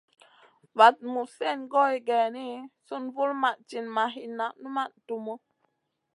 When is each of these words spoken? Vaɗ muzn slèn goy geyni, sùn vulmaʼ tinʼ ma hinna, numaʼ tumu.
Vaɗ 0.77 0.95
muzn 1.11 1.31
slèn 1.33 1.59
goy 1.73 1.95
geyni, 2.07 2.45
sùn 2.87 3.03
vulmaʼ 3.15 3.55
tinʼ 3.67 3.89
ma 3.95 4.03
hinna, 4.15 4.45
numaʼ 4.61 4.89
tumu. 5.05 5.33